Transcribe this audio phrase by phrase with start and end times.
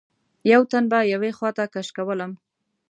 [0.51, 2.31] یوه تن به یوې خواته کش کولم.